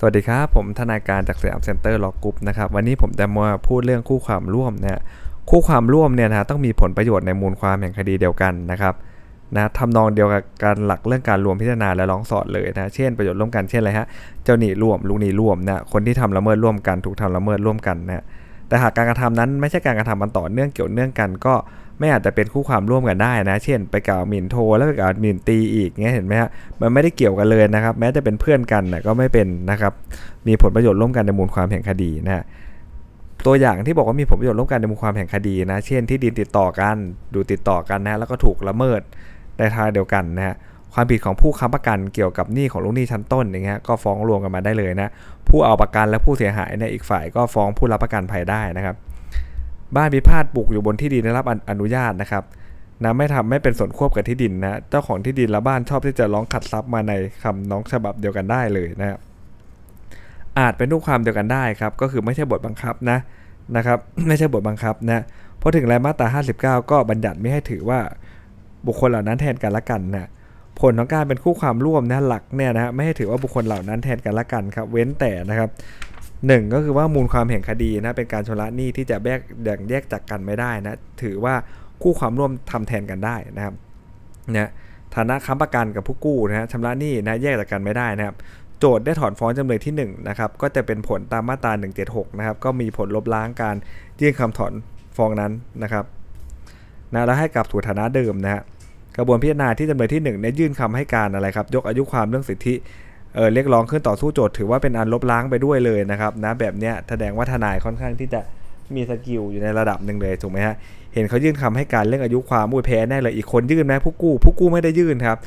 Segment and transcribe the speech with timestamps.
[0.00, 5.00] สวัสดีครับ ผมทนายการจาก Siam Center Law Group นะครับวันนี้ผมจะมาพูดเรื่องคู่ความร่วมนะ
[5.50, 8.94] คู่ความร่วมเนี่ยนะต้องมีผลประโยชน์ในมูลความแห่งคดีเดียวกันนะครับ
[9.56, 14.06] นะทำนองเดียวกับการหลักเรื่องการรวมพิจารณาและร้องสอดเลยนะเช่นประโยชน์ร่วมกันเช่นอะไรฮะ
[14.44, 18.24] เจ้าหนี้ร่วมลูกหนี้ร่วมนะคนที่ทำละเมิดร่วมกันถูกทำละเมิดร่วมกันนะ
[18.68, 21.54] แต่หากการกระทำนั้นไม่ใช่การกระทำมันต่อเนื่องเกี่ยวเนื่องกันก็
[21.98, 26.48] ไม่อาจจะเป็นคู่ความร่วมกันได้นะ เช่น ไปกล่าวหมิ่นโทแล้วไปกล่าวหมิ่นตรีอีกเงี้ยเห็นไหมฮะ
[26.80, 29.92] มันไม่ได้เกี่ยวกันเลยนะครับ แม้จะเป็นเพื่อนกันนะก็ไม่เป็นนะครับ
[30.46, 32.44] มีผลประโยชน์ร่วมกันในมูลความแห่งคดีนะฮะ
[33.46, 36.96] ตัวอย่างที่บอกว่ามีผลประโยชน์ร่วมกันในมูลความแห่งคดีนะ เช่นที่ดินติดต่อกัน
[37.34, 39.00] ดูติดต่อกันนะแล้วก็ถูกละเมิด
[39.58, 40.56] ในทางเดียวกันนะฮะ
[40.94, 45.10] ความผิดของผู้ค้ำประกันเกี่ยวกับหนี้ของลูกหนี้ชั้นต้นอย่างเงี้ยก็ฟ้องรวมกันมาได้เลยนะ
[45.48, 48.96] ผู้เอาประกันและผู้เสียหายเนี่ยอีกฝ่ายก็ฟ้องผู้รับประกันภัยได้นะครับ
[49.96, 52.44] บ้านพิพาทปลูกอยู่บนที่ดินได้รับอนุญาตนะครับ
[53.02, 59.18] นะไม่ทำไม่เป็นส่วนควบกับที่ดินนะเจ้าของที่ดินและบ้านชอบที่จะร้องขัดทรัพย์มาในคำน้องฉบับเดียวกันได้เลยนะครับ
[60.58, 63.18] อาจเป็นรูปความเดียวกันได้ครับ ก็คือไม่ใช่บทบังคับนะ
[63.76, 65.22] นะครับไม่ใช่บทบังคับนะ
[65.60, 66.26] พอถึงรายมาตรา
[66.58, 68.00] 59 ก็บัญญัติไม่ให้ถือว่า
[68.86, 70.28] บุคคลเหล่านั้นแทนกันละกันนะ
[70.80, 75.70] ผลของการเป็นคู่ความร่วมนะหลักเนี่ยนะไม่ให้ถือว่าบุคคลเหล่านั้นแทนกันละกันครับ เว้นแต่นะครับ
[76.46, 81.54] หนึ่งก็คือว่ามูลความแห่งคดีนะเป็นการชำระหนี้ที่จะแยกแบ่งแยกจากกันไม่ได้นะถือว่า
[82.02, 83.74] คู่ความร่วมทำแทนกันได้นะครับ
[84.56, 84.70] นะ
[85.14, 88.36] ฐานะค้ำประกันกับผู้กู้นะฮะชำระหนี้นะแยกจากกันไม่ได้นะครับ
[88.78, 91.72] โจทย์ได้ถอนฟ้องจำเลยที่1นะครับก็จะเป็นผลตามมาตรา
[92.04, 93.76] 176นะครับก็มีผลลบล้างการ
[94.20, 94.72] ยื่นคำถอน
[95.16, 96.04] ฟ้องนั้นนะครับ
[97.12, 98.62] นะแล้วให้กลับสู่ฐานะเดิมนะฮะ
[99.16, 102.74] กระบวนพิจารณาที่จำเลยที่1เนี่ยยื่นคำให้การอะไรครับ ยกอายุความเรื่องสิทธิ
[103.38, 108.40] เออเรียกร้องขึ้นต่อสู้โจทย์ถือว่าเป็นอันลบล้างไปด้วยเลยนะครับนะแบบเนี้ยแสดงว่าทนายค่อนข้างที่จะ
[108.94, 110.74] มีสกิลอยู่ในระดับหนึ่งเลยถูกไหมฮะ
[111.14, 115.38] เห็นเขายื่นคำให้การเรื่องอายุความมุ้ยแพ้แน่เลยอีกคนยื่นไหมผู้กู้ผู้กู้ไม่ได้ยื่นครับ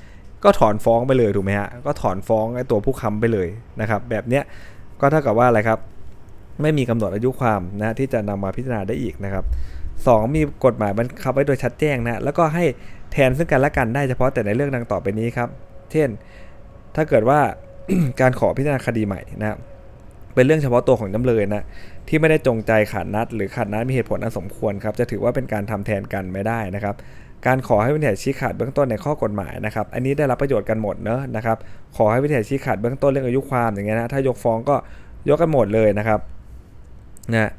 [0.43, 3.47] ก็ถอนฟ้องไปเลยถูกไหมฮะก็ถอนฟ้องไอ้ตัวผู้ค้าไปเลย
[3.81, 4.43] นะครับแบบเนี้ย
[5.01, 5.79] ก็เท่ากับว่าอะไรครับ
[6.61, 9.43] ไม่มีกำหนดอายุความนะที่จะนำมาพิจารณาได้อีกนะครับ
[9.89, 12.63] 2 มีกฎหมายบังคับไว้โดยชัดแจ้งนะแล้วก็ให้
[13.11, 15.49] แทนซึ่งกันและกันได้เฉพาะแต่ในเรื่องดังต่อไปนี้ครับ
[15.91, 16.09] เช่น
[16.95, 17.39] ถ้าเกิดว่า
[18.21, 19.59] การขอพิจารณาคดีใหม่นะครับ
[20.35, 21.65] เป็นเรื่องเฉพาะตัวของจำเลยนะ
[22.07, 26.95] ที่ไม่ได้จงใจขาดนัด หรือขาดนัดมีเหตุผลอันสมควรครับจะถือว่าเป็นการทำแทนกันไม่ได้นะครับ
[27.47, 31.57] การขอให้วินิจฉัยชี้ขาดเบื้องต้นในข้อกฎหมายนะครับ อันนี้ได้รับประโยชน์กันหมดเนอะนะครับ
[31.95, 34.75] ขอให้วินิจฉัยชี้ขาดเบื้องต้นเรื่องอายุความอย่างเงี้ยนะถ้ายกฟ้องก็
[35.29, 36.19] ยกกันหมดเลยนะครับ
[37.33, 37.51] นะ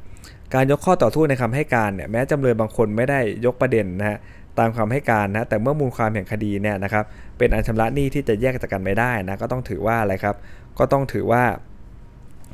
[0.55, 4.19] การยกข้อต่อสู้ในคำให้การเนี่ยแม้จำเลยบางคนไม่ได้ยกประเด็นนะฮะ
[4.59, 7.05] ตามคำให้การนะแต่เมื่อมูลความแห่งคดีเนี่ยนะครับ
[7.39, 10.37] เป็นอันชำระหนี้ที่จะแยกจากกันไม่ได้นะก็ต้องถือว่าอะไรครับ
[10.79, 11.43] ก็ต้องถือว่า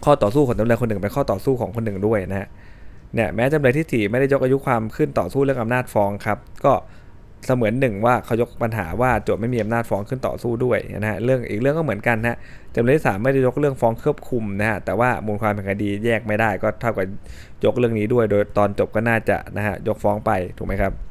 [0.04, 2.48] ข้อต่อสู้ของจำเลยคนหนึ่งเป็นข้อต่อสู้ของคนหนึ่งด้วยนะฮะ
[3.14, 6.72] เนี่ยแม้จำเลยที่สี่ไม่ได้ยกอายุความขึ้นต่อสู้เรื่องอำนาจฟ้องครับ ก็
[7.46, 12.36] เสมือนหนึ่งว่าเขายกปัญหาว่าโจทย์ไม่มีอำนาจฟ้องขึ้นต่อสู้ด้วยนะฮะเรื่องอีกเรื่องก็เหมือนกันนะ
[12.74, 17.06] จำเลยที่สามไม่ได้ยกเรื่องฟ้องเครือบคุมนะฮะแต่ว่ามูลความเป็นคดีแยกไม่ได้ ก็เท่ากับ
[17.64, 21.07] ยกเรื่องนี้ด้วย โดยตอนจบก็น่าจะนะฮะยกฟ้องไปถูกไหมครับ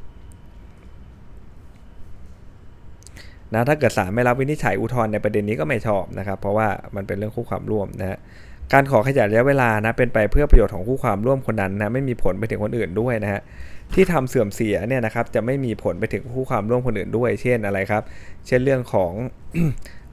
[3.54, 8.18] นะถ้าเกิดศาลไม่รับวินิจฉัยอุทธรณ์ในประเด็นนี้ก็ไม่ชอบนะครับเพราะว่ามันเป็นเรื่องคู่ความร่วมนะฮะ
[8.74, 13.42] การขอขยายระยะเวลานะเป็นไปเพื่อประโยชน์ของคู่ความร่วมคนนั้นนะไม่มีผลไปถึงคนอื่นด้วยนะฮะ
[13.94, 18.04] ที่ทำเสื่อมเสียเนี่ยนะครับจะไม่มีผลไปถึงคู่ความร่วมคนอื่นด้วย เช่นอะไรครับ
[18.48, 19.12] เช่นเรื่องของ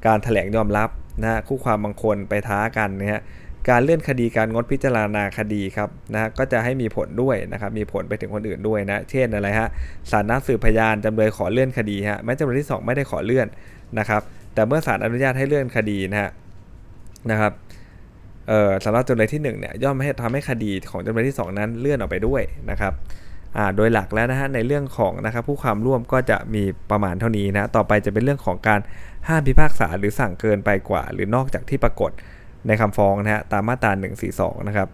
[0.06, 0.88] การแถลงยอมรับ
[1.22, 3.20] นะคู่ความบางคนไปท้ากันนะฮะ
[3.70, 9.68] การเลื่อนคดีการงดพิจารณาคดีครับนะก็จะให้มีผลด้วยนะครับมีผลไปถึงคนอื่นด้วยนะเช่นอะไรฮะ
[10.10, 13.46] ศาลนัดสืบพยานจำเลยขอเลื่อนคดีฮะแม้จำเลยที่ 2 ไม่ได้ขอเลื่อน
[13.98, 14.22] นะครับ
[14.54, 16.30] แต่เมื่อศาลอนุญาตให้เลื่อนคดีนะฮะ
[17.30, 17.52] นะครับ
[18.48, 22.92] เอ่อสำหรับจำเลยที่1เนี่ยย่อมให้ทำให้คดีของจำเลยที่ 2 นั้นเลื่อนออกไปด้วยนะครับ
[23.56, 28.80] อ่าโดยหลักแล้วนะฮะในเรื่องของนะครับผู้ความร่วมก็จะมีประมาณเท่านี้นะต่อไปจะเป็นเรื่องของการ
[29.28, 32.10] ห้ามพิพากษาหรือสั่งเกินไปกว่า หรือนอกจากที่ปรากฏ
[32.66, 33.90] ในคำฟ้องนะฮะตามมาตรา
[34.30, 34.88] 142 นะครับ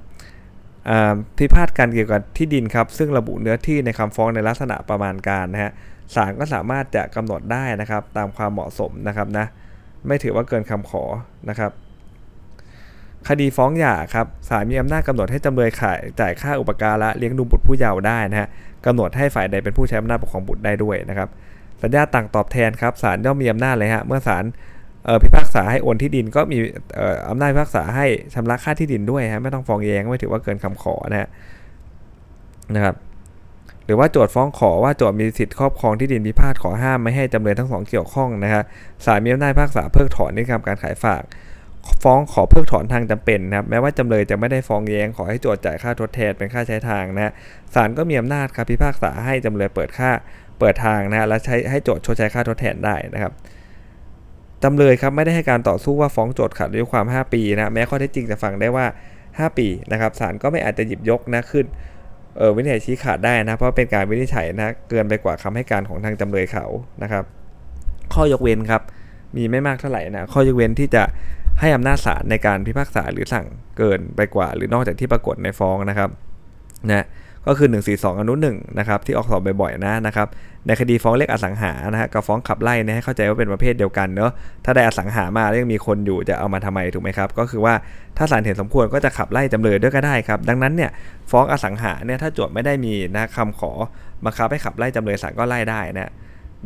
[1.38, 5.72] พิพาทกันเกี่ยวกับที่ดินครับ ซึ่งระบุเนื้อที่ในคำฟ้องในลักษณะประมาณการนะฮะ
[6.14, 9.46] ศาลก็สามารถจะกำหนดได้นะครับตามความเหมาะสมนะครับนะ
[10.06, 11.04] ไม่ถือว่าเกินคำขอ
[11.48, 11.70] นะครับ
[13.28, 18.48] คดีฟ้องหย่าครับศาลมีอำนาจกำหนดให้จำเลยขายจ่ายค่าอุปการะเลี้ยงดูบุตรผู้เยาว์ได้นะฮะ
[18.86, 21.28] กำหนดให้ฝ่ายใดเป็นผู้ใช้อำนาจปกครองบุตรได้ด้วยนะครับ
[21.82, 24.44] สัญญาต่างตอบแทนครับศาลย่อมมีอำนาจเลยฮะเมื่อศาล
[25.22, 26.58] พิพากษาให้โอนที่ดินก็มี
[27.28, 31.28] อำนาจพิพากษาให้ชำระค่าที่ดินด้วยฮะไม่ต้องฟ้องแย้งไม่ถือว่าเกินคำขอนะฮะ
[32.74, 32.96] นะครับ
[33.84, 38.62] หรือว่าโจทย์ฟ้องขอว่าโจทย์มีสิทธิ์ครอบครองที่ดินพิพาทขอห้ามไม่ให้จำเลยทั้งสองเกี่ยวข้องนะฮะ
[39.04, 41.22] ศาลมีอำนาจพิพากษาเพิกถอนนิกรรมการขายฝาก
[42.02, 47.32] ฟ้องขอเพิกถอนทางจำเป็นนะครับแม้ว่าจำเลยจะไม่ได้ฟ้องแย้งขอให้โจทย์จ่ายค่าทดแทนเป็นค่าใช้ทางนะฮะ
[47.74, 50.10] ศาลก็มีอำนาจครับพิพากษาให้จำเลยเปิดค่า
[50.58, 53.32] เปิดทางนะฮะและใช้ให้โจทย์ชดใช้ค่าทดแทนได้นะครับ
[54.64, 58.86] จำเลยครับไม่ได้ให้การต่อสู้ว่าฟ้องโจทก์ขัดอายุความ 5 ปีนะแม้ข้อเท็จจริงจะฟังได้ว่า
[59.26, 61.66] 5 ปีนะครับศาลก็ไม่อาจจะหยิบยกนะขึ้น
[62.38, 66.66] เออวินิจฉัยชี้ขาดได้นะเพราะเป็นการวินิจฉัยนะเกินไปกว่าคำให้การของทางจำเลยเขา
[67.02, 67.24] นะครับ
[68.14, 68.82] ข้อยกเว้นครับ
[69.36, 71.02] มีไม่มากเท่าไหร่นะข้อยกเว้นที่จะ
[71.60, 73.46] ให้อำนาจศาลในการพิพากษาหรือสั่ง
[73.78, 76.10] เกินไปกว่า หรือนอกจากที่ปรากฏในฟ้องนะครับ
[76.90, 77.06] นะ
[77.46, 80.28] ก็คือ 142 อนุ1นะครับที่ออกสอบบ่อยๆนะนะครับ
[80.66, 84.32] ในคดีฟ้องเรียกอสังหานะฮะกับฟ้องขับไล่เนี่ยให้เข้าใจว่าเป็นประเภทเดียวกันเนอะ
[84.64, 87.74] ถ้าได้อสังหามาแล้วยังมีคนอยู่จะเอามาทำไมถูกไหมครับก็คือว่า
[88.16, 90.90] ถ้าศาลเห็นสมควรก็จะขับไล่จำเลยด้วยก็ได้ครับดังนั้นเนี่ย
[91.30, 93.72] ฟ้องอสังหาเนี่ยถ้าโจทย์ไม่ได้มีนะคำขอ
[94.24, 96.10] บังคับให้ขับไล่จำเลยศาลก็ไล่ได้นะ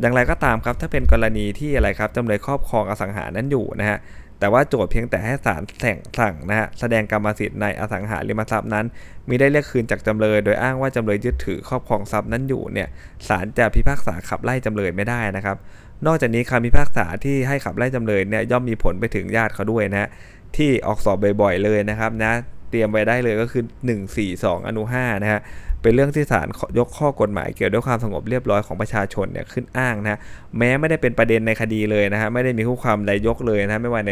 [0.01, 3.97] อย่างไรก็ตามครับถ้าเป็นกรณีที่อะไรครับจำเลยครอบครองอสังหานั้นอยู่นะฮะ
[4.39, 8.85] แต่ว่าโจทย์เพียงแต่ให้ศาลแส่งสั่งนะฮะแสดงกรรมสิทธิ์ในอสังหาริมทรัพย์นั้น
[9.29, 12.87] มีได้เรียกคืนจากจำเลย โดยอ้างว่าจำเลยยึดถือครอบครองทรัพย์นั้นอยู่เนี่ย
[13.27, 15.57] ศาลจะพิพากษาขับไล่จำเลยไม่ได้นะครับ
[16.05, 20.09] นอกจากนี้คำพิพากษาที่ให้ขับไล่จำเลยเนี่ยย่อมมีผลไปถึงญาติเขาด้วยนะ
[20.57, 22.33] ที่ออกสอบบ่อยๆเลยนะครับนะ
[22.69, 23.63] เตรียมไว้ได้เลยก็คือ
[24.15, 25.41] 142 อนุ5นะฮะ
[25.85, 26.47] เป็นเรื่องที่ศาล
[26.79, 30.19] ยกข้อกฎหมายเกี่ยวด้วยความสงบเรียบร้อยของประชาชนเนี่ยขึ้นอ้างนะ
[30.57, 34.11] แม้ไม่ได้เป็นประเด็นในคดีเลยนะฮะไม่ได้มีคู่ความใดยกเลยนะไม่ว่าใน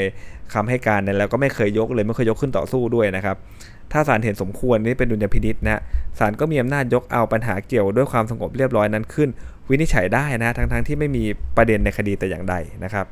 [0.54, 3.36] คำให้การเนี่ยแล้วก็ไม่เคยยกเลยไม่เคยยกขึ้นต่อสู้ด้วยนะครับ
[3.92, 5.82] ถ้าศาลเห็นสมควรนี่เป็นดุลยพินิษนะ
[6.20, 9.30] ศาลก็มีอำนาจยกเอาปัญหาเกี่ยวด้วยความสงบเรียบร้อยนั้นขึ้น
[9.70, 11.24] วินิจฉัยได้นะทั้งๆทที่ไม่มี
[11.58, 13.06] ประเด็นในคดีแต่อย่างใดนะครับ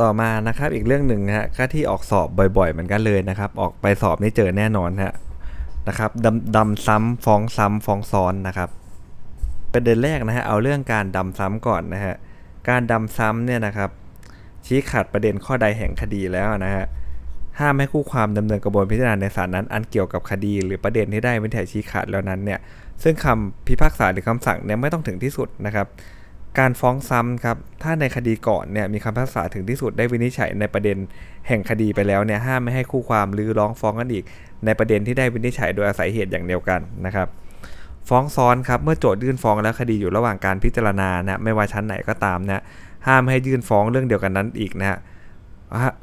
[0.00, 5.12] ต่อมานะครับอีกเรื่องหนึ่งนะฮะก็ที่ออกสอบบ่อยๆ เหมือนกันเลยนะครับ ออกไปสอบนี่เจอแน่นอนฮะ
[5.88, 8.70] นะครับดำดำซ้ำฟ้องซ้ำฟ้องซ้อนนะครับ
[9.72, 12.14] ประเด็นแรกนะฮะเอาเรื่องการดำซ้ำก่อนนะฮะ
[12.68, 13.90] การดำซ้ำเนี่ยนะครับ
[14.66, 16.84] ชี้ขาดประเด็นข้อใดแห่งคดีแล้วนะฮะ
[17.60, 22.58] ห้ามให้คู่ความดำเนินกระบวนพิจารณาในศาลนั้น อันเกี่ยวกับคดี หรือประเด็นที่ได้วินิจฉัยชี้ขาดแล้วนั้นเนี่ย
[23.02, 25.86] ซึ่งคำพิพากษาหรือคำสั่งเนี่ยไม่ต้องถึงที่สุดนะครับ
[26.58, 30.96] การฟ้องซ้ำครับถ้าในคดีก่อนเนี่ยมีคำพิพากษาถึงที่สุดได้วินิจฉัยในประเด็น
[31.48, 34.24] แห่งคดีไปแล้วเนี่ยห้ามไม่ให้คู่ความหรือร้องฟ้องกันอีก
[34.64, 37.28] ในประเด็นที่ได้วินิจฉัยโดยอาศัยเหตุอย่างเดียวกันนะครับ
[38.08, 42.62] ฟ้องซ้อนครับเมื่อโจทยื่นฟ้องแล้วคดีอยู่ระหว่างการพิจารณานะไม่ว่าชั้นไหนก็ตามนะ
[43.06, 44.98] ห้ามให้ยื่นฟ้องเรื่องเดียวกันนั้นอีกนะฮะ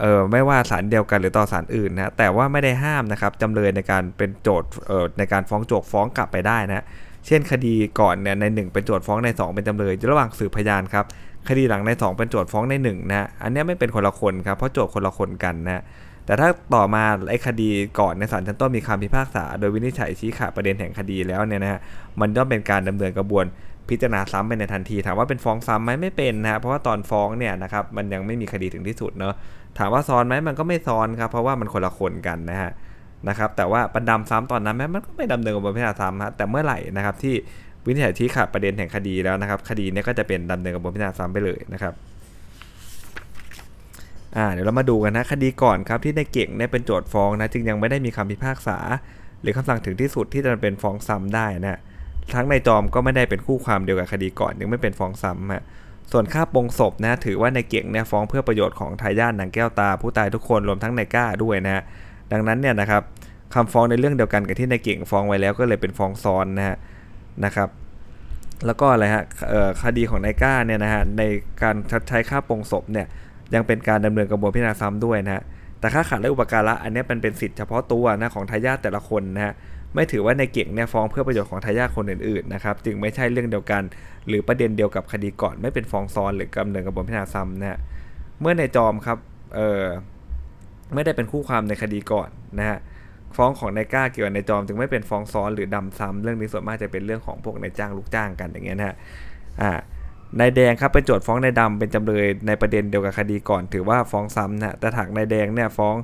[0.02, 4.70] เออไม่ว่าศาลเดียวกันหรือต่อศาลอื่นนะแต่ว่าไม่ได้ห้ามนะครับจำเลยในการเป็นโจทย์
[5.18, 6.86] ในการฟ้องโจทฟ้องกลับไปได้นะ
[7.28, 11.06] เช่นคดีก่อนเนี่ยใน 1 เป็นโจทย์ฟ้องใน 2 เป็นจำเลยระหว่างสืบพยานครับ
[11.48, 15.84] คดีหลังใน 2 เป็นโจทย์ฟ้องใน1นะอันนี้ไม่เป็นคนละคนครับเพราะโจทย์คนละคนกันนะ
[16.26, 21.80] แต่ถ้าต่อมาไอ้คดีก่อนในศาลชั้นต้นมีคำพิพากษา โดยวินิจฉัยชี้ขาดประเด็นแห่งคดีแล้วเนี่ยนะฮะ
[22.20, 23.46] มันย่อมเป็นการดำเนินกระบวน
[23.90, 29.34] พิจารณาซ้ำไปในทันที ถามว่าเป็นฟ้องซ้ำไหมไม่เป็นนะเพราะว่าตอนฟ้องเนี่ยนะครับมันยังไม่มีคดีถึงที่สุดเนาะ
[29.78, 32.72] ถามว่าซ้อนไหมมันก็ไม่ซ้อนครับเพราะว่ามันคนละคนกันนะฮะ
[33.30, 37.36] นะครับแต่ว่าประดำซ้ำตอนนั้นแม้มันก็ไม่ดำเนินกระบวนพิจารณาซ้ำฮะแต่เมื่อไหร่นะครับที่
[37.86, 41.94] วินิจฉัยชี้ขาดประเด็นแห่งคดีแล้วนะครับคดีนี้ก็จะเป็นดำเนินกระบวนพิจารณาซ้ำไปเลยนะครับ
[44.38, 48.78] อ่าเดี๋ยวเรามาดูกันนะคดีก่อนครับที่ในเก่งเนี่ยเป็นโจทย์ฟ้องนะจึงยังไม่ได้มีคำพิพากษา
[49.42, 51.80] หรือคำสั่งถึงที่สุดที่จะเป็นฟ้องซ้ำได้นะ
[52.36, 55.64] ทั้งในจอมก็ไม่ได้เป็นคู่ความเดียวกับคดีก่อนยังไม่เป็นฟ้องซ้ำฮะ
[56.12, 61.84] ส่วนค่าปงศพนะถือว่าในเก่งเนี่ยฟ้องเพื่อประโยชน์ของทายาทนางแก้วตา ผู้ตายทุกคนรวมทั้งในก้าด้วยนะ
[62.32, 63.02] ดังนั้นเนี่ยนะครับ
[63.54, 66.78] คำฟ้องในเรื่องเดียวกันกับที่ในเก่งฟ้องไว้แล้วก็เลยเป็นฟ้องซ้อนนะฮะ
[67.46, 67.70] นะครับ
[68.66, 69.24] แล้วก็อะไรฮะ
[69.84, 71.24] คดีของนายก้าเนี่ยนะฮะใน
[71.62, 71.76] การ
[72.10, 73.08] ใช้ค่าปงศพเนี่ย
[73.56, 75.44] ยังเป็นการดำเนินกระบวนพิจารณาซ้ำด้วยนะฮะ
[75.80, 79.54] แต่ค่าขาดและอุปการะอันนี้เป็นเป็นสิทธิ์เฉพาะตัวนะของทายาทแต่ละคนนะฮะ
[79.96, 83.84] ไม่ถือว่าในเก่งเนี่ยฟ้องเพื่อประโยชน์ของทายาทคนอื่นๆนะครับจึงไม่ใช่เรื่องเดียวกัน
[84.28, 87.80] หรือประเด็นเดียวกับคดีก่อนไม่เป็นฟ้องซ้อนหรือกำเนินกระบวนพิจารณาซ้ำนะฮะ
[88.42, 89.18] เมื่อในจอมครับ
[89.56, 89.84] เออ
[90.94, 92.78] ไม่ได้เป็นคู่ความในคดีก่อนนะฮะ
[93.38, 98.96] ฟ้องของนายก้าเกี่ยวกับนายจอมจึงไม่เป็นฟ้องซ้อนหรือดำซ้ำเรื่องนี้ส่วนมากจะเป็นเรื่องของพวกนายจ้างลูกจ้างกันอย่างเงี้ยนะฮะ
[99.62, 99.72] อ่า
[100.40, 105.96] นายแดงครับเป็นโจทย์ฟ้องนายดำเป็นจำเลยในประเด็นเดียวกับคดีก่อน ถือว่าฟ้องซ้ำนะแต่ถักนายแดงเนี่ยฟ้อง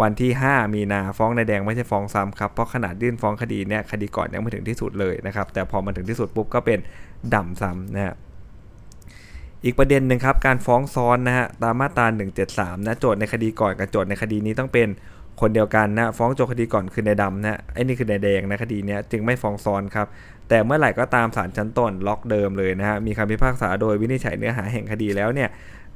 [0.00, 6.78] วันที่ 5 มีนาฟ้องนายแดงไม่ใช่ฟ้องซ้ำครับเพราะขนาดยื่นฟ้องคดีเนี่ยคดีก่อนยังไม่ถึงที่สุดเลยนะครับแต่พอมาถึงที่สุดปุ๊บก็เป็น
[7.34, 8.14] ดำซ้ำนะฮะ
[9.64, 12.06] อีกประเด็นหนึ่งครับการฟ้องซ้อนนะฮะตามมาตรา
[12.46, 14.88] 173 นะโจทย์ในคดีก่อนกับโจทย์ในคดีนี้ต้องเป็น
[15.40, 20.06] คนเดียวกันนะฟ้องโจทย์คดีก่อนคือนายดำนะไอ้นี่คือนายแดงในคดีเนี้จึงไม่ฟ้องซ้อนครับ
[20.48, 25.48] แต่เมื่อไหร่ก็ตามศาลชั้นต้นล็อกเดิมเลยนะฮะมีคำพิพากษาโดยวินิจฉัยเนื้อหาแห่งคดีแล้วเนี่ย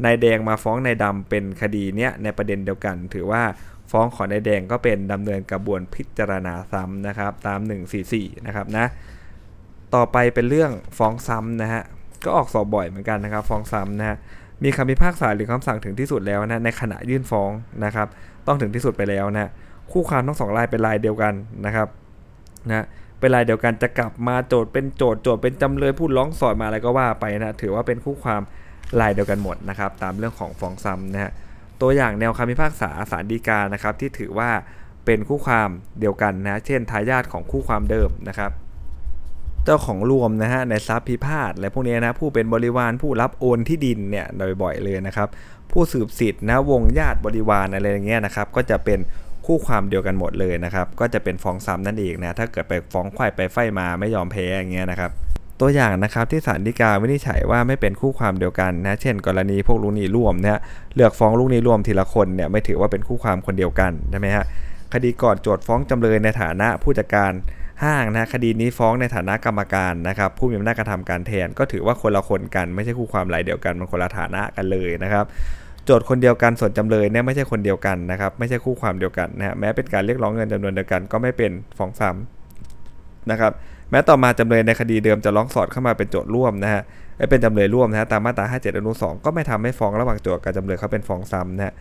[0.05, 3.43] นายแดงมาฟ้องนายดำเป็นคดีเนี้ยในประเด็นเดียวกัน ถือว่า
[3.91, 7.61] ฟ้องของนายแดงก็เป็นดำเนินกระบวนพิจารณาซ้ำนะครับตาม
[8.03, 8.87] 144 นะครับนะ
[9.95, 11.83] ต่อไปเป็นเรื่องฟ้องซ้ำนะฮะ
[12.25, 14.17] ก็ออกสอบบ่อยเหมือนกันนะครับ ฟ้องซ้ำนะฮะ
[14.65, 17.51] มีคำพิพากษาหรือคำสั่งถึงที่สุดแล้วนะในขณะยื่นฟ้อง
[17.85, 18.07] นะครับ
[18.47, 19.51] ต้องถึงที่สุดไปแล้วนะ
[19.91, 21.35] คู่ความทั้งสองรายเป็นรายเดียวกัน
[21.67, 21.89] นะครับ
[22.69, 22.87] นะ
[23.19, 28.43] เป็นรายเดียวกันจะกลับมาโจทย์เป็นโจทย์โจทย์เป็นจำเลยพูดร้องสอดมาอะไรก็ว่าไปนะถือว่าเป็นคู่ความ
[29.01, 31.33] ลายเดียวกันหมดนะครับตามเรื่องของฟ้องซ้ำนะฮะ
[31.81, 34.51] ตัวอย่างแนวคำพิพากษาศาลฎีกานะครับที่ถือว่า
[35.07, 35.69] เป็นคู่ความ
[36.01, 38.51] เดียวกันนะเช่นทายาทของคู่ความเดิมนะครับ
[39.65, 44.27] เจ้าของรวมนะฮะในทรัพย์พิพาทอะไรพวกนี้นะผู้เป็นบริวารผู้รับโอนที่ดินเนี่ย
[44.63, 45.29] บ่อยๆเลยนะครับ
[45.71, 48.99] ผู้สืบสิทธิ์นะวงญาติบริวารอะไรอย่างเงี้ยนะครับ ก็จะเป็น
[49.47, 55.11] คู่ความเดียวกันหมดเลยนะครับก็จะเป็นฟ้องซ้ำนั่นเองนะถ้าเกิดไปฟ้องควายไปไฟมาไม่ยอมแพ้อย่างเงี้ยนะครับ
[55.61, 60.59] ตัวอย่างนะครับที่ศาลฎีกาวินิจฉัยว่าไม่เป็นคู่ความเดียวกันนะ เช่น กรณีพวกลูกหนี้ร่วมเนี่ย
[60.95, 64.45] เลือกฟ้องลูกหนี้ร่วมทีละคนเนี่ยไม่ถือว่าเป็นคู่ความคนเดียวกันใช่ไหมฮะ
[64.93, 67.33] คดีก่อนโจทฟ้องจำเลยในฐานะผู้จัดการ
[67.83, 75.25] ห้างนะคดีนี้ฟ้องในฐานะกรรมการนะครับผู้มีอำนาจกระทำการแทนก็ถือว่าคนละคนกันไม่ใช่คู่ความรายเดียวกันมันคนละฐานะกันเลยนะครับ
[75.87, 83.53] โจทย์คนเดียวกันส่วนจำเลยเนี่ยไม่ใช่คนเดียวกันนะครับ ไม่ใช่คู่ความเดียวกันนะฮะแม้เป็นการเรียกร้องเงินจำนวนเดียวกันก็ไม่เป็นฟ้องซ้ำนะครับ
[83.91, 86.83] แม้ต่อมาจำเลยในคดีเดิมจะร้องสอดเข้ามาเป็นโจทย์ร่วมนะฮะ
[87.31, 91.75] เป็นจำเลยร่วมนะฮะตามมาตรา 57 อนุ 2 ก็ไม่ทำให้ฟ้องระหว่างโจทย์กับจำเลยเขาเป็นฟ้องซ้ำนะฮะ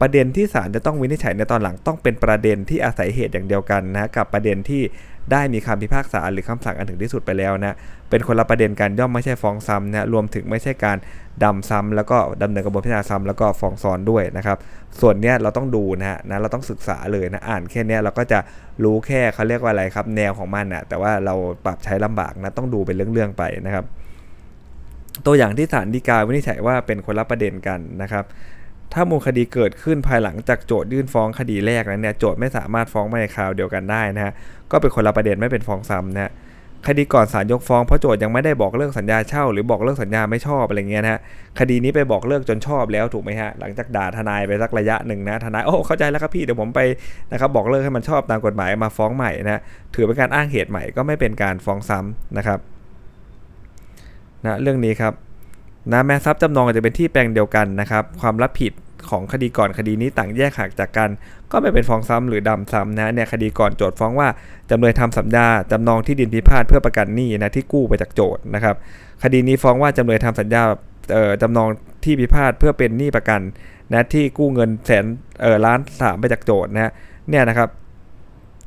[0.00, 4.82] ประเด็นที่ศาลจะต้องวินิจฉัยในตอนหลังต้องเป็นประเด็นที่อาศัยเหตุอย่างเดียวกันนะกับประเด็นที่
[5.30, 7.76] ได้มีคำพิพากษาหรือคำสั่งอันถึงที่สุดไปแล้วนะ
[8.10, 10.98] เป็นคนละประเด็นกันย่อมไม่ใช่ฟ้องซ้ำนะรวมถึงไม่ใช่การ
[11.44, 14.58] ดำซ้ำแล้วก็ดำเนินกระบวนพิจารณาซ้ำแล้วก็ฟ้องซ้อนด้วยนะครับ
[15.00, 18.38] ส่วนเนี้ยเราต้องดูนะฮะนะเราต้องศึกษาเลยนะอ่านแค่เนี้ยเราก็จะ
[18.84, 23.84] รู้แค่เขาเรียกว่าอะไรครับ แนวของมันนะแต่ว่าเราปรับใช้ลำบากนะต้องดูเป็นเรื่องๆไปนะครับ
[25.26, 28.24] ตัวอย่างที่ศาลฎีกาวินิจฉัยว่าเป็นคนละประเด็นกันนะครับ
[28.92, 34.32] ถ้ามูลคดีเกิดขึ้นภายหลังจากโจทยื่นฟ้องคดีแรกนั้นเนี่ยโจทไม่สามารถฟ้องมาในคราวเดียวกันได้นะฮะ
[34.70, 36.32] ก็เป็นคนละประเด็นไม่เป็นฟ้องซ้ำนะฮะ
[36.88, 41.20] คดีก่อนศาลยกฟ้องเพราะโจทยังไม่ได้บอกเลิกสัญญาเช่า หรือบอกเลิกสัญญาไม่ชอบอะไรเงี้ยนะฮะ
[41.58, 46.80] คดีนี้ไปบอกเลิกจนชอบแล้วถูกไหมฮะหลังจากด่าทนายไปสักระยะหนึ่งนะทนายโอ้เข้าใจแล้วครับพี่เดี๋ยวผมไป
[47.32, 49.60] นะครับบอกเลิกให้มันชอบตามกฎหมายมาฟ้องใหม่นะ
[49.94, 52.58] ถือเป็นการอ้างเหตุใหม่ก็ไม่เป็นการฟ้องซ้ำนะครับ
[54.44, 55.12] นะเรื่องนี้ครับ
[55.90, 58.72] นะแม้ทรัพย์จำนองจะเป็นที่แปลงเดียวกันนะครับความรับผิด
[59.10, 61.10] ของคดีก่อนคดีนี้ต่างแยกหักจากกัน
[61.50, 64.28] ก็ไม่เป็นฟ้องซ้ำหรือดำซ้ำนะเนี่ยคดีก่อนโจทย์ฟ้องว่า
[64.70, 68.76] จำเลยทำสัญญาจำนองที่ดินพิพาทเพื่อประกันหนี้นะที่กู้ไปจากโจทย์นะครับ
[69.22, 70.62] คดีนี้ฟ้องว่าจำเลยทำสัญญา
[71.42, 71.68] จำนอง
[72.04, 73.40] ที่พิพาทเพื่อเป็นหนี้ประกัน
[73.92, 75.04] นะที่กู้เงินแสน
[75.42, 76.92] เออล้านสามไปจากโจทย์นะ
[77.28, 77.68] เนี่ยนะครับ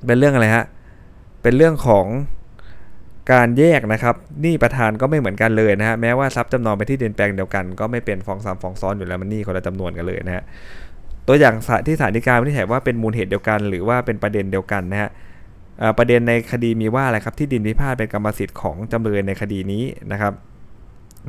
[0.05, 0.65] เป็นเรื่องอะไรฮะ
[1.41, 2.05] เป็นเรื่องของ
[3.31, 10.43] การแยกนะครับหนี้ประธานก็ไม่เหมือนกันเลยนะฮะแม้ว่าทรัพย์จำนองไปที่ดินแปลงเดียวกันก็ไม่เป็นฟ้องซ้ำฟ้องซ้อนอยู่แล้วมันหนี้คนละจำนวนกันเลยนะฮะ
[11.27, 11.55] ตัวอย่าง
[11.87, 15.09] ที่ศาลฎีกาวินิจฉัยว่าเป็นมูลเหตุเดียวกัน หรือว่าเป็นประเด็นเดียวกันนะฮะ
[15.97, 20.33] ประเด็นในคดีมีว่าอะไรครับที่ดินพิพาทเป็นกรรมสิทธิ์ของจำเลยในคดีนี้นะครับ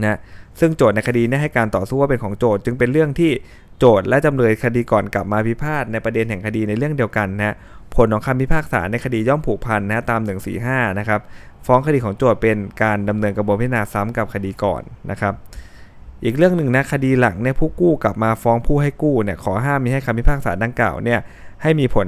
[0.03, 0.19] นะ
[0.61, 3.31] ซึ่งโจทย์ในคดีนี้ให้การต่อสู้ว่าเป็นของโจทย์จึงเป็นเรื่องที่
[3.79, 7.57] โจทย์และจำเลยคดีก่อนกลับมาพิพาทในประเด็นแห่งคดีในเรื่องเดียวกันนะ
[7.95, 10.21] ผลของคำพิพากษาในคดีย่อมผูกพันนะตาม
[10.61, 11.21] 145นะครับ
[11.67, 15.35] ฟ้องคดีของโจทย์เป็นการดำเนินกระบวนพิจารณาซ้ำกับคดีก่อนนะครับ
[16.25, 21.19] อีกเรื่องหนึ่งนะคดีหลังเนี่ยผู้กู้กลับมาฟ้องผู้ให้กู้เนี่ยขอห้ามมีให้คำพิพากษาดังกล่าวเนี่ย
[21.63, 22.07] ให้มีผล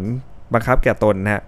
[0.53, 1.43] บังคับแก่ตนนะ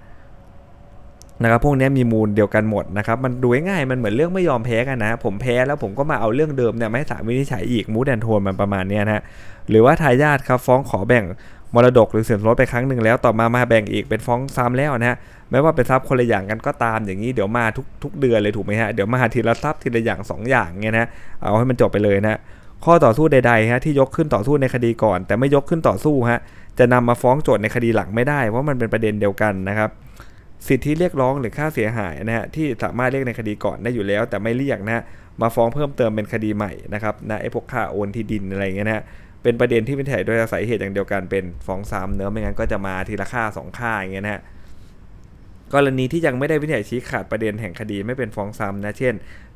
[1.42, 9.22] นะครับพวกนี้มีมูลเดียวกันหมดนะครับมันดูง่ายมันเหมือนเรื่องไม่ยอมแพ้กันนะผมแพ้แล้วผมก็มาเอาเรื่องเดิมเนี่ยไม่ศาลวินิจฉัยอีกมูดแอนโทนมันประมาณนี้นะ
[9.68, 11.24] หรือว่าทายาทครับฟ้องขอแบ่ง
[11.74, 15.16] มรดกหรือสินสมรสไปครั้งหนึ่งแล้วต่อมามาแบ่งอีกเป็นฟ้องซ้ำแล้วนะฮะ
[15.50, 21.06] แม้ว่าเป็นทรัพย์คนละอย่างกันก็ตามอย่างนี้เดี๋ยวมาทุกทุกเดือนเลยถูกไหมฮะเดี๋ยวมาทีละทรัพย์ทีละอย่าง 2 อย่างเงี้ยนะ
[21.42, 22.38] เอาให้มันจบไปเลยนะ
[22.84, 26.40] ข้อต่อสู้ใดๆฮะที่ยกขึ้นต่อสู้ในคดีก่อน แต่ไม่ยกขึ้นต่อสู้ฮะ
[26.78, 29.90] จะนำมาฟ้องโจทย์ในคดีหลังไม่ได้เพราะมันเป็นประเด็นเดียวกันนะครับ
[30.68, 35.02] สิทธิเรียกร้องหรือค่าเสียหายนะฮะที่สามารถเรียกในคดีก่อนได้อยู่แล้ว แต่ไม่เรียกนะ
[35.42, 39.04] มาฟ้องเพิ่มเติมเป็นคดีใหม่นะครับนะไอ้พวกค่าโอนที่ดินอะไรเงี้ยนะ
[39.42, 44.42] เป็นประเด็นที่เป็นถ่ายโดยอาศัยเหตุอย่างเดียวกันเป็นฟ้องซ้ำเนื้อไม่งั้นก็จะมาทีละค่า2ค่าอย่างเงี้ยนะฮะ
[45.74, 49.14] กรณีที่ยังไม่ได้วินิจฉัยชี้ขาดประเด็นแห่งคดีไม่เป็นฟ้องซ้ำนะเช่น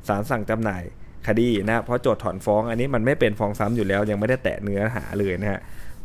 [0.09, 0.83] ศาลสั่งจำหน่าย
[1.29, 5.61] คดีนะเพราะโจทย์ถอนฟ้องอันนี้มันไม่เป็นฟ้องซ้ำอยู่แล้ว ยังไม่ได้แตะเนื้อหาเลยนะฮะ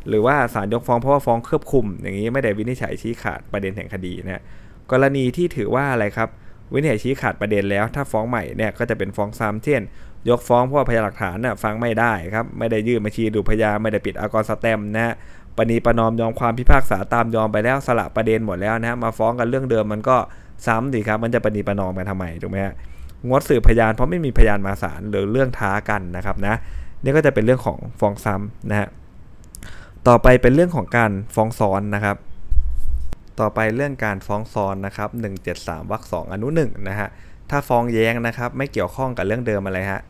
[0.09, 4.43] หรือว่าศาลยกฟ้องเพราะว่าฟ้องเครือบคุม อย่างนี้ไม่ได้วินิจฉัยชี้ขาดประเด็นแห่งคดีนะ
[4.91, 6.29] กรณีที่ถือว่าอะไรครับ
[6.74, 9.81] วินิจฉัยชี้ขาดประเด็นแล้ว ถ้าฟ้องใหม่เนี่ยก็จะเป็นฟ้องซ้ำเช่น
[10.30, 15.14] ยกฟ้องเพราะพยานหลักฐานน่ะฟังไม่ได้ครับ ไม่ได้ยื่นบัญชีดูพยานไม่ได้ปิดอากรสแตมนะฮะ
[15.58, 20.18] ปณีประนอมยอมความพิพากษาตามยอมไปแล้วสละประเด็นหมดแล้วนะฮะมาฟ้องกันเรื่องเดิมมันก็
[20.68, 22.74] ซ้ำดีครับ มันจะปณีประนอมกันทำไมถูกไหมฮะ
[23.30, 26.56] งดสืบพยานเพราะไม่มีพยานมาศาลหรือเรื่องท้ากันนะครับนะ
[27.04, 28.88] นี่ก็จะเป็นเรื่องของฟ้องซ้ำนะฮะ
[30.08, 32.18] ต่อไปเป็นเรื่องของการฟ้องซ้อนนะครับ
[33.40, 35.10] ต่อไปเรื่องการฟ้องซ้อนนะครับ
[35.50, 37.08] 173วรรค2อนุ1นะฮะ
[37.50, 40.01] ถ้าฟ้องแย้งนะครับไม่เกี่ยวข้องกับเรื่องเดิมอะไรฮะ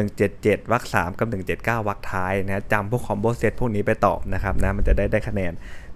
[0.00, 5.52] 177วรรค3กับ 179วรรคท้ายนะจำพวกคอมโบเซตพวกนี้ไปตอบนะครับนะมันจะได้ได้คะแนน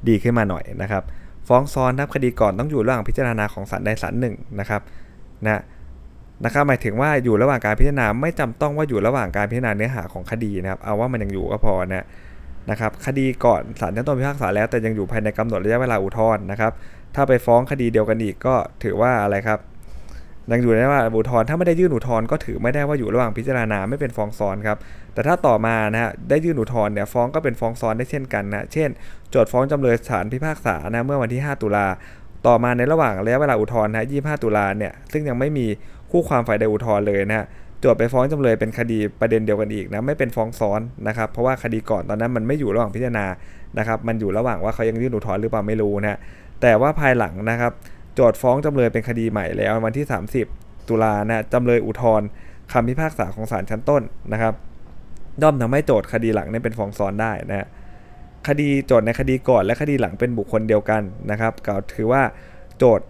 [0.09, 1.03] ดีขึ้นมาหน่อยนะครับ
[1.49, 4.83] ฟ้องซ้อนทับคดีก่อนต้องอยู่ระหว่างพิจารณาของศาลใดศาลหนึ่งนะครับ
[5.45, 5.61] นะ
[6.45, 12.05] นะครับหมายถึงว่าอยู่ระหว่างการพิจารณาไม่จำต้องว่าอยู่ระหว่างการพิจารณาเนื้อหาของคดีนะครับเอาว่ามันยังอยู่ก็พอนะ
[12.71, 16.73] นะครับคดีก่อนศาลชั้นต้นพิพากษาแล้วแต่ยังอยู่ภายในกำหนดระยะเวลาอุทธรณ์นะครับ
[17.15, 19.59] ถ้าไปฟ้องคดีเดียวกันอีกก็ถือว่าอะไรครับ
[20.51, 24.79] ยังอยู่ในว่าอุทธรณ์ถ้าไม่ได้ยื่นอุทธรณ์ก็ถือไม่ได้ว่าอยู่ระหว่างพิจารณาไม่เป็นฟ้องซ้อนครับ
[25.15, 28.89] แต่ถ้าต่อมานะฮะได้ยื่นอุทธรณ์เนี่ยฟ้องก็เป็นฟ้องซ้อนได้เช่นกันนะเช่น
[29.31, 31.87] โจทฟ้องจำเลยศาลพิพากษานะเมื่อวันที่ 5 ตุลา
[32.47, 35.67] ต่อมาในระหว่างระยะเวลาอุทธรณ์นะ25 ตุลาเนี่ยซึ่งยังไม่มี
[36.11, 37.47] คู่ความฝ่ายใดอุทธรณ์เลยนะฮะ
[37.85, 43.27] จทย์ไปฟ้องจำเลยเป็นคดีประเด็นเดียวกันอีกนะไม่เป็นฟ้องซ้อนนะครับเพราะว่าคดีก่อนตอนนั้นมันไม่อยู่ระหว่างพิจารณา
[43.79, 46.19] นะครับมันอยู่ระหว่างว่าเขายังยื่นอุทธรณ์หรือเปล่าไม่รู้นะ
[46.63, 47.73] แต่ว่าภายหลังนะครับ
[48.15, 50.07] โจทฟ้องจำเลยเป็นคดีใหม่แล้ววันที่
[50.47, 52.27] 30 ตุลานะจำเลยอุทธรณ์
[52.73, 54.03] คำพิพากษาของศาลชั้นต้น
[54.33, 54.55] นะครับ
[55.43, 57.67] ย่อมทำให้โจทย์คดีหลังเนี่ยเป็นฟ้องซ้อนได้นะ
[58.49, 62.23] คดีโจทย์ในคดีก่อนและคดีหลังเป็นบุคคลเดียวกันนะครับกล่าวถือว่า
[62.79, 63.07] โจทย์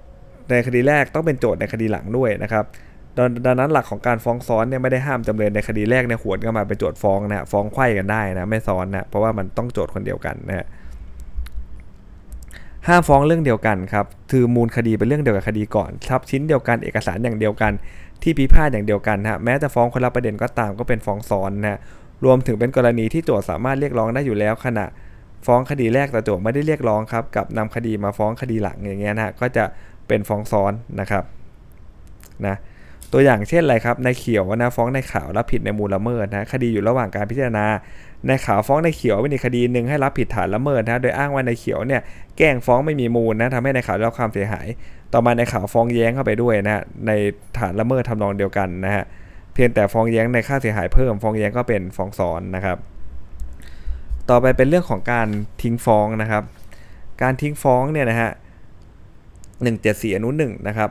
[0.51, 2.65] ในคดีแรกต้องเป็นโจทย์ในคดีหลังด้วยนะครับ
[3.47, 10.67] ดังนั้นหลักของการฟ้องซ้อนเนี่ยไม่ได้ห้ามจำเลยในคดีแรกในหวนก็มาเป็นโจทย์ฟ้องนะฟ้องไข่กันได้นะไม่ซ้อนนะเพราะว่ามันต้องโจทย์คนเดียวกันนะฮะ
[12.89, 17.73] ห้ามฟ้องเรื่องเดียวกันครับคือมูลคดีเป็นเรื่องเดียวกับคดีก่อนทรัพย์ชิ้นเดียวกันเอกสารอย่างเดียวกัน
[18.23, 21.79] ที่พิพาทอย่างเดียวกันฮะแม้จะฟ้องคนละประเด็นก็ตามก็เป็นฟ้องซ้อนนะ
[22.25, 24.87] รวมถึงเป็นกรณีที่โจทย์สามารถเรียกร้องได้อยู่แล้วขณะ
[25.47, 29.65] ฟ้องคดีแรกแต่โจทย์ไม่ได้เรียกร้องครับกับนำคดีมาฟ้องคดีหลังอย่างเงี้ยนะก็จะ
[30.09, 31.25] เป็นฟ้องซ้อนนะครับ
[32.47, 32.57] นะ
[33.17, 37.67] ตัวอย่างเช่นอะไรครับในเขียวนะฟ้องในขาวรับผิดในมูลละเมิดนะคดีอยู่ระหว่างการพิจารณา
[38.27, 42.01] ในขาวฟ้องในเขียวเป็นอีกคดีหนึ่งให้รับผิดฐานละเมิดนะโดยอ้างว่าในเขียวเนี่ย
[42.37, 44.67] แกล้งฟ้องไม่มีมูลนะทำให้ในขาวได้รับความเสียหาย
[45.13, 47.13] ต่อมาในขาวฟ้องแย้งเข้าไปด้วยนะใน
[47.59, 49.05] ฐานละเมิดทำนองเดียวกันนะฮะ
[49.55, 52.79] เพียงแต่ฟ้องแย้งในค่าเสียหายเพิ่ม ฟ้องแย้งก็เป็นฟ้องซ้อนนะครับ
[54.31, 55.29] ต่อไปเป็นเรื่องของการ
[55.63, 56.43] ทิ้งฟ้องนะครับ
[57.23, 58.31] การทิ้งฟ้องเนี่ยนะฮะ
[59.25, 60.91] 174อนุ1นะครับ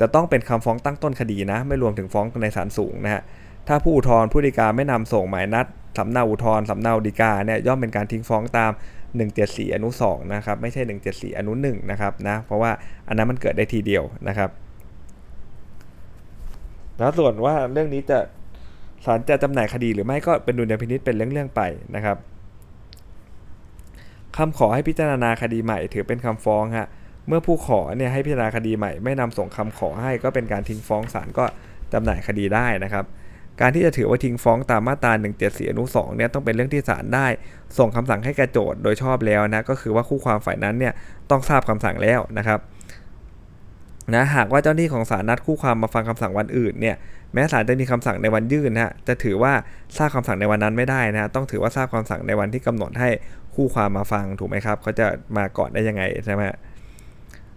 [0.00, 3.22] จะต้องเป็นคำฟ้องตั้งต้นคดีนะ ไม่รวมถึงฟ้องในศาลสูงนะฮะ
[3.68, 5.66] ถ้าผู้อุทธรณ์ผู้ฎีกาไม่นำส่งหมายนัด
[5.98, 8.72] สำเนาอุทธรณ์สำเนาฎีกาเนี่ยย่อมเป็นการทิ้งฟ้องตาม
[9.22, 12.70] 174 อนุ2นะครับไม่ใช่ 174 อนุ1นะครับนะเพราะว่า
[13.08, 14.50] อันนั้นมันเกิดได้ทีเดียวนะครับ
[16.98, 18.18] แล้วส่วนว่าเรื่องนี้จะ
[19.04, 21.62] ศาลจะจำหน่ายคดีหรือไม่ก็เป็นดุลยพินิษเป็นเรื่องๆไป
[21.94, 22.16] นะครับ
[24.36, 26.88] คำขอให้พิจารณาคดีใหม่ถือเป็นคำฟ้องฮะ
[27.28, 31.44] เมื่อผู้ขอเนี่ยให้พิจารณาคดีใหม่ ไม่นำส่งคำขอให้ก็เป็นการทิ้งฟ้องศาลก็
[31.92, 33.04] จำหน่ายคดีได้นะครับ
[33.60, 35.12] การที่จะถือว่าทิ้งฟ้องตามมาตรา
[35.42, 37.26] 174อนุ2เนี่ยต้องเป็นเรื่องที่ศาลได้
[37.78, 40.92] ส่งคำสั่งให้แก่โจทย์โดยชอบแล้วนะก็คือว่าคู่ความฝ่ายนั้นเนี่ย
[41.30, 42.60] ต้องทราบคำสั่งแล้วนะครับ
[44.14, 46.96] นะหากว่าเจ้าหนี้ของศาลนัดคู่ความมาฟังคำสั่งวันอื่นเนี่ย
[47.32, 49.52] แม้ศาลจะมีคำสั่งในวันยื่นนะฮะจะถือว่า
[49.96, 53.08] ทราบคำสั่งในวันนั้นไม่ได้นะต้องถือว่าทราบคำสั่งในวันที่กำหนดให้
[53.54, 56.42] คู่ความมาฟังถูกไหมครับเขาจะมาก่อนได้ยังไงใช่ไหม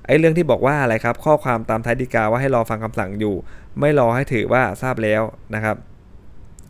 [0.09, 3.35] ไอ้เรื่องที่บอกว่าอะไรครับ ข้อความตามท้ายดีกาว่าให้รอฟังคำสั่งอยู่
[3.79, 5.21] ไม่รอให้ถือว่าทราบแล้ว
[5.55, 5.75] นะครับ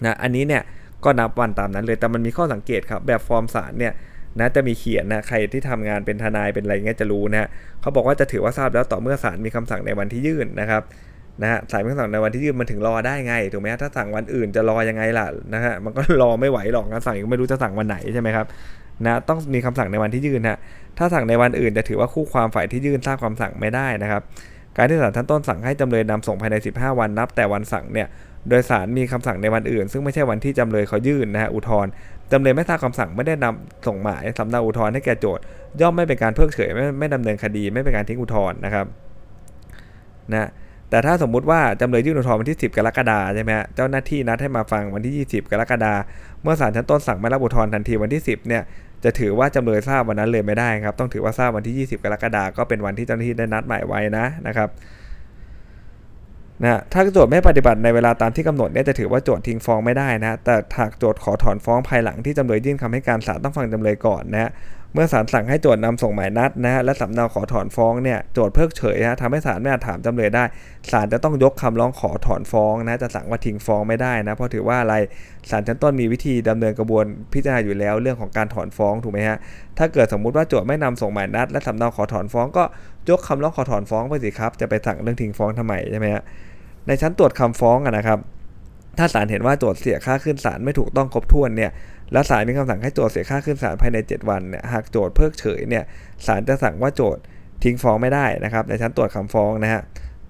[0.05, 0.63] นะอันนี้เนี่ย
[1.03, 3.93] ก็นับวันตามนั้นเลยแต่มันมีข้อสังเกตครับแบบฟอร์มสารเนี่ย
[4.39, 7.47] นะจะมีเขียนนะใครที่ทำงานเป็นทนายเป็นอะไรเงี้ยจะรู้นะ
[7.81, 10.81] เขาบอกว่าจะถือว่าทราบแล้วต่อเมื่อศาลมีคำสั่งในวันที่ยื่นนะครับ
[11.41, 18.45] นะฮะสายคำสั่งในวันที่ยื่นมันถึงรอได้ไงถูกไหมถ้าสั่งวันอื่นจะรอยังไงล่ะนะฮะมันก็รอไม่ไหวหรอกนะสั่งยังไม่รู้จะสั่งวันไหนใช่ไหมครับ
[19.05, 20.57] นะต้องมีคำสั่งในวันที่ยื่นฮะ
[20.97, 24.21] ถ้าสั่งในวันอื่นจะถือว่าคู่ความฝ่ายที่ยื่นทราบคำสั่งไม่ได้นะครับ
[24.77, 28.07] การที่ศาลชั้นต้นสั่งให้จำเลยนำส่งภายใน 15 วันนับ แต่วันสั่งเนี่ย
[28.49, 31.91] โดยศาลมีคำสั่งในวันอื่น ซึ่งไม่ใช่วันที่จำเลยเขายื่นนะฮะอุทธรณ์
[32.31, 35.43] จำเลยไม่ทราบคำสั่งไม่ได้นำส่งหมายสำเนาอุทธรณ์ให้แก่โจทย์
[35.81, 38.85] ย่อมไม่เป็นการเพิกเฉยไม่ไม่ดำเนินคดี ไม่เป็นการทิ้งอุทธรณ์นะครับ
[40.33, 40.49] นะ
[40.89, 45.93] แต่ถ้าสมมุติว่าจำเลยยื่นอุทธรณ์วันที่ 10 กรกฎาใช่ไหมเจ้าหน้าที่นัดให้มาฟังวันที่ 20 กรกฎา
[46.43, 48.63] เมื่อศาลชั้นต้นสั่งไม่รับอุทธรณ์ทันทีวันที่ 10 เนี่ย
[49.03, 54.69] จะถือว่าจำเลยทราบวันนั้นเลยไม่ได้ครับ ต้องถือว่าทราบวันที่ 20 กรกฎาคมก็เป็นวันที่เจ้าหน้าที่ได้นัดหมายไว้นะนะครับ
[56.63, 64.51] นะถ้าโจทย์ไม่ปฏิบัติในเวลาตามที่กำหนดเนี่ยจะถือว่าโจทย์ทิ้งฟ้องไม่ได้นะแต่หากโจทย์ขอถอนฟ้องภายหลังที่จำเลยยื่นคำให้การศาลต้องฟังจำเลยก่อนนะ
[64.93, 70.43] เมื่อศาลสั่งให้โจทย์นำส่งหมายนัดนะฮะและสำเนาขอถอนฟ้องเนี่ยโจทย์เพิกเฉยฮะทำให้ศาลไม่อาจถามจำเลยได้
[70.91, 74.95] ศาลจะต้องยกคำร้องขอถอนฟ้องนะจะสั่งว่าทิ้งฟ้องไม่ได้นะเพราะถือว่าอะไร
[75.49, 79.37] ศาลชั้นต้นมีวิธีดำเนินกระบวนพิจารณาอยู่แล้วเรื่องของการถอนฟ้องถูกไหมฮะ
[79.77, 82.63] ถ้าเกิดสมมุติว่าโจทย์ไม่นำส่งหมายนัด และสำเนาขอถอนฟ้องก็
[83.09, 86.23] ยกคำร้องขอถอนฟ้องไปสิครับจะไปสั่งเรื่องทิ้งฟ้องทำไมใช่ไหมฮะ
[86.87, 88.19] ในชั้นตรวจคำฟ้องนะครับ
[88.97, 91.71] ถ้าศาลเห็นว่าโจทย์เสียค่าขึ้นศาลไม่ถูกต้องครบถ้วนเนี่ย
[92.13, 95.83] และศาลมีคำสั่งให้โจทย์เสียค่าขึ้นศาลภายใน 7 วันเนี่ยหากโจทย์เพิกเฉยเนี่ย
[96.25, 97.21] ศาลจะสั่งว่าโจทย์
[97.63, 99.81] ทิ้งฟ้องไม่ได้นะครับ ในชั้นตรวจคำฟ้องนะฮะ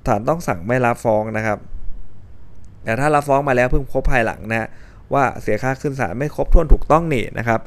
[0.07, 1.57] ศาลต้องสั่งไม่รับฟ้องนะครับ
[2.83, 4.67] แต่ถ้ารับฟ้องมาแล้วเพิ่งพบภายหลังนะฮะ
[5.13, 7.59] ว่าเสียค่าขึ้นศาลไม่ครบถ้วนถูกต้องนี่นะครับ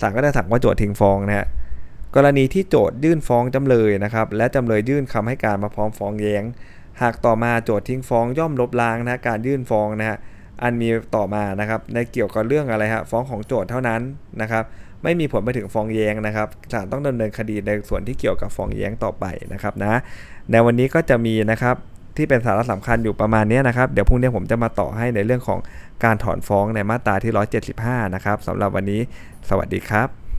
[0.00, 1.46] ศาลก็จะสั่งว่าโจทย์ทิ้งฟ้องนะฮะ
[2.16, 6.44] กรณีที่โจทยื่นฟ้องจำเลยนะครับ และจำเลยยื่นคำให้การมาพร้อมฟ้องแย้ง
[7.02, 10.18] หากต่อมาโจทย์ทิ้งฟ้องย่อมลบล้างนะการยื่นฟ้องนะฮะ
[10.62, 14.00] อันมีต่อมานะครับในเกี่ยวกับเรื่องอะไรฮะฟ้องของโจทย์เท่านั้น
[14.42, 14.64] นะครับ
[15.02, 20.00] ไม่มีผลไปถึงฟ้องแย้งนะครับศาลต้องดำเนินคดีในส่วนที่เกี่ยวกับฟ้องแย้งต่อไปนะครับนะ
[20.50, 21.76] ในวันนี้ก็จะมีนะครับ
[22.16, 25.58] ที่เป็นสาระสำคัญอยู่ประมาณนี้นะครับ เดี๋ยวพรุ่งนี้ผมจะมาต่อให้ในเรื่องของ
[26.04, 27.32] การถอนฟ้องในมาตราที่
[27.72, 29.00] 175 นะครับสำหรับวันนี้
[29.48, 30.29] สวัสดีครับ